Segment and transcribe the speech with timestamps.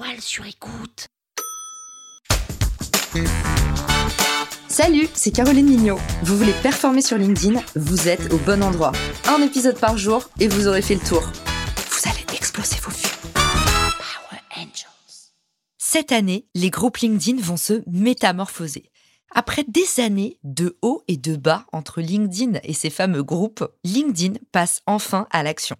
[0.00, 1.08] poil sur écoute.
[4.68, 5.98] Salut, c'est Caroline Mignot.
[6.22, 8.92] Vous voulez performer sur LinkedIn Vous êtes au bon endroit.
[9.28, 11.20] Un épisode par jour et vous aurez fait le tour.
[11.20, 13.14] Vous allez exploser vos vues.
[13.34, 15.32] Power Angels.
[15.76, 18.90] Cette année, les groupes LinkedIn vont se métamorphoser.
[19.34, 24.38] Après des années de hauts et de bas entre LinkedIn et ses fameux groupes, LinkedIn
[24.50, 25.76] passe enfin à l'action.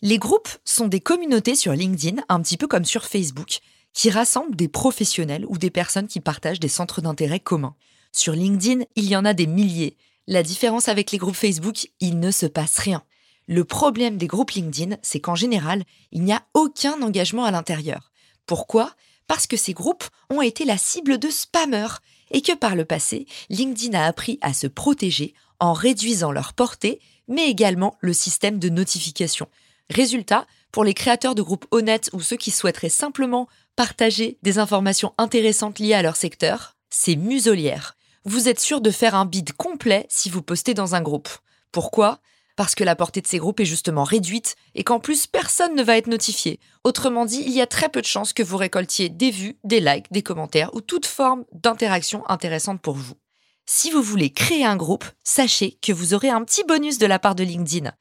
[0.00, 3.58] Les groupes sont des communautés sur LinkedIn, un petit peu comme sur Facebook,
[3.92, 7.74] qui rassemblent des professionnels ou des personnes qui partagent des centres d'intérêt communs.
[8.12, 9.96] Sur LinkedIn, il y en a des milliers.
[10.28, 13.02] La différence avec les groupes Facebook, il ne se passe rien.
[13.48, 18.12] Le problème des groupes LinkedIn, c'est qu'en général, il n'y a aucun engagement à l'intérieur.
[18.46, 18.94] Pourquoi?
[19.26, 21.98] Parce que ces groupes ont été la cible de spammers
[22.30, 27.00] et que par le passé, LinkedIn a appris à se protéger en réduisant leur portée,
[27.26, 29.48] mais également le système de notification.
[29.90, 35.14] Résultat, pour les créateurs de groupes honnêtes ou ceux qui souhaiteraient simplement partager des informations
[35.16, 37.96] intéressantes liées à leur secteur, c'est muselière.
[38.24, 41.30] Vous êtes sûr de faire un bid complet si vous postez dans un groupe.
[41.72, 42.20] Pourquoi?
[42.56, 45.82] Parce que la portée de ces groupes est justement réduite et qu'en plus personne ne
[45.82, 46.60] va être notifié.
[46.84, 49.80] Autrement dit, il y a très peu de chances que vous récoltiez des vues, des
[49.80, 53.14] likes, des commentaires ou toute forme d'interaction intéressante pour vous.
[53.64, 57.18] Si vous voulez créer un groupe, sachez que vous aurez un petit bonus de la
[57.18, 57.92] part de LinkedIn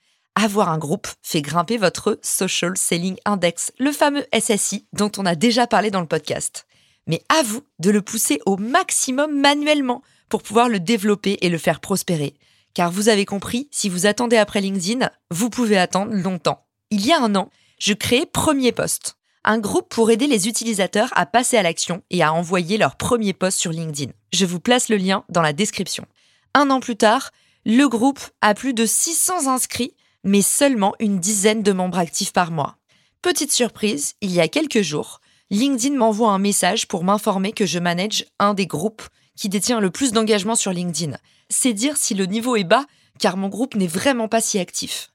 [0.44, 5.36] avoir un groupe fait grimper votre Social Selling Index, le fameux SSI dont on a
[5.36, 6.68] déjà parlé dans le podcast.
[7.08, 11.58] Mais à vous de le pousser au maximum manuellement pour pouvoir le développer et le
[11.58, 12.36] faire prospérer.
[12.74, 16.68] Car vous avez compris, si vous attendez après LinkedIn, vous pouvez attendre longtemps.
[16.92, 17.50] Il y a un an,
[17.80, 22.22] je créais Premier Post, un groupe pour aider les utilisateurs à passer à l'action et
[22.22, 24.12] à envoyer leur premier post sur LinkedIn.
[24.34, 26.06] Je vous place le lien dans la description.
[26.54, 27.32] Un an plus tard,
[27.66, 29.96] le groupe a plus de 600 inscrits
[30.28, 32.78] mais seulement une dizaine de membres actifs par mois.
[33.22, 37.80] Petite surprise, il y a quelques jours, LinkedIn m'envoie un message pour m'informer que je
[37.80, 39.04] manage un des groupes
[39.38, 41.16] qui détient le plus d'engagement sur LinkedIn.
[41.50, 42.86] C'est dire si le niveau est bas,
[43.20, 45.12] car mon groupe n'est vraiment pas si actif.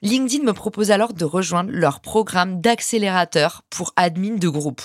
[0.00, 4.82] LinkedIn me propose alors de rejoindre leur programme d'accélérateur pour admin de groupe.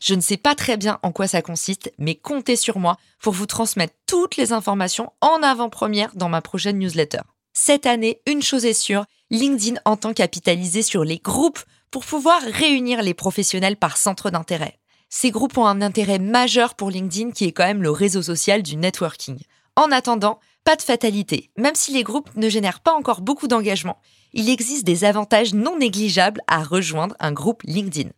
[0.00, 3.34] Je ne sais pas très bien en quoi ça consiste, mais comptez sur moi pour
[3.34, 7.20] vous transmettre toutes les informations en avant-première dans ma prochaine newsletter.
[7.62, 11.60] Cette année, une chose est sûre, LinkedIn entend capitaliser sur les groupes
[11.90, 14.78] pour pouvoir réunir les professionnels par centre d'intérêt.
[15.10, 18.62] Ces groupes ont un intérêt majeur pour LinkedIn qui est quand même le réseau social
[18.62, 19.40] du networking.
[19.76, 21.50] En attendant, pas de fatalité.
[21.58, 24.00] Même si les groupes ne génèrent pas encore beaucoup d'engagement,
[24.32, 28.08] il existe des avantages non négligeables à rejoindre un groupe LinkedIn.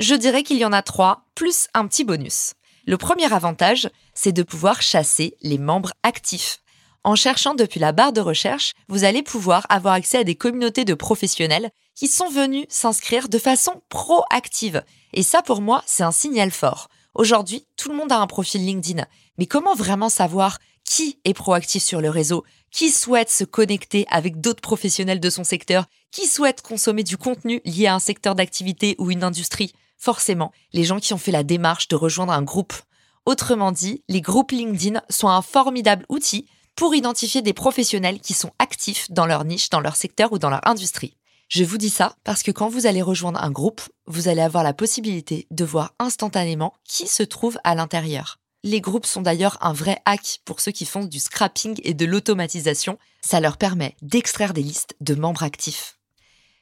[0.00, 2.54] Je dirais qu'il y en a trois, plus un petit bonus.
[2.84, 6.58] Le premier avantage, c'est de pouvoir chasser les membres actifs.
[7.04, 10.84] En cherchant depuis la barre de recherche, vous allez pouvoir avoir accès à des communautés
[10.84, 14.82] de professionnels qui sont venus s'inscrire de façon proactive.
[15.12, 16.88] Et ça, pour moi, c'est un signal fort.
[17.14, 19.04] Aujourd'hui, tout le monde a un profil LinkedIn.
[19.38, 24.40] Mais comment vraiment savoir qui est proactif sur le réseau, qui souhaite se connecter avec
[24.40, 28.96] d'autres professionnels de son secteur, qui souhaite consommer du contenu lié à un secteur d'activité
[28.98, 29.72] ou une industrie?
[29.98, 32.72] Forcément, les gens qui ont fait la démarche de rejoindre un groupe.
[33.26, 36.46] Autrement dit, les groupes LinkedIn sont un formidable outil
[36.78, 40.48] pour identifier des professionnels qui sont actifs dans leur niche, dans leur secteur ou dans
[40.48, 41.16] leur industrie.
[41.48, 44.62] Je vous dis ça parce que quand vous allez rejoindre un groupe, vous allez avoir
[44.62, 48.38] la possibilité de voir instantanément qui se trouve à l'intérieur.
[48.62, 52.06] Les groupes sont d'ailleurs un vrai hack pour ceux qui font du scrapping et de
[52.06, 52.96] l'automatisation.
[53.22, 55.98] Ça leur permet d'extraire des listes de membres actifs.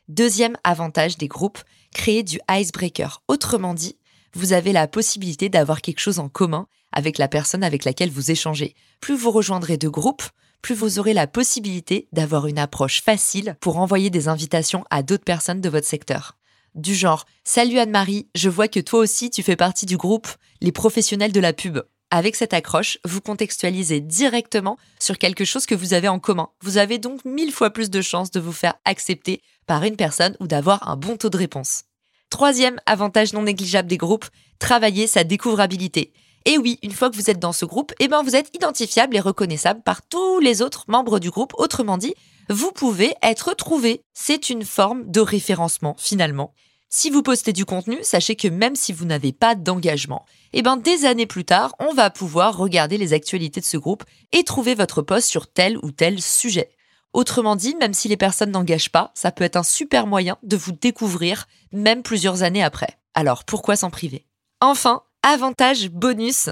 [0.08, 1.58] Deuxième avantage des groupes,
[1.92, 3.22] créer du icebreaker.
[3.28, 3.98] Autrement dit,
[4.32, 8.32] vous avez la possibilité d'avoir quelque chose en commun avec la personne avec laquelle vous
[8.32, 8.74] échangez.
[9.00, 10.24] Plus vous rejoindrez de groupes,
[10.62, 15.22] plus vous aurez la possibilité d'avoir une approche facile pour envoyer des invitations à d'autres
[15.22, 16.36] personnes de votre secteur.
[16.74, 20.28] Du genre, salut Anne-Marie, je vois que toi aussi tu fais partie du groupe
[20.60, 21.80] Les professionnels de la pub.
[22.10, 26.48] Avec cette accroche, vous contextualisez directement sur quelque chose que vous avez en commun.
[26.62, 30.36] Vous avez donc mille fois plus de chances de vous faire accepter par une personne
[30.40, 31.82] ou d'avoir un bon taux de réponse.
[32.30, 34.26] Troisième avantage non négligeable des groupes,
[34.58, 36.12] travailler sa découvrabilité.
[36.48, 39.16] Et oui, une fois que vous êtes dans ce groupe, eh ben vous êtes identifiable
[39.16, 41.52] et reconnaissable par tous les autres membres du groupe.
[41.58, 42.14] Autrement dit,
[42.48, 44.04] vous pouvez être trouvé.
[44.14, 46.54] C'est une forme de référencement finalement.
[46.88, 50.76] Si vous postez du contenu, sachez que même si vous n'avez pas d'engagement, eh ben
[50.76, 54.76] des années plus tard, on va pouvoir regarder les actualités de ce groupe et trouver
[54.76, 56.70] votre post sur tel ou tel sujet.
[57.12, 60.56] Autrement dit, même si les personnes n'engagent pas, ça peut être un super moyen de
[60.56, 63.00] vous découvrir, même plusieurs années après.
[63.14, 64.26] Alors pourquoi s'en priver?
[64.60, 66.50] Enfin, avantage bonus,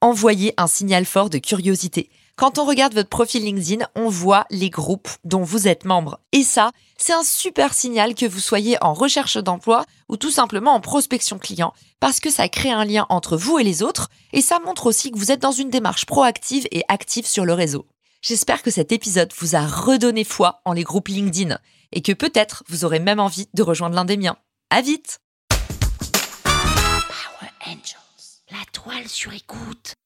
[0.00, 2.10] envoyer un signal fort de curiosité.
[2.34, 6.18] Quand on regarde votre profil LinkedIn, on voit les groupes dont vous êtes membre.
[6.32, 10.74] Et ça, c'est un super signal que vous soyez en recherche d'emploi ou tout simplement
[10.74, 14.42] en prospection client, parce que ça crée un lien entre vous et les autres, et
[14.42, 17.86] ça montre aussi que vous êtes dans une démarche proactive et active sur le réseau.
[18.22, 21.58] J'espère que cet épisode vous a redonné foi en les groupes LinkedIn,
[21.92, 24.36] et que peut-être vous aurez même envie de rejoindre l'un des miens.
[24.70, 25.20] À vite!
[28.52, 29.96] La toile sur écoute.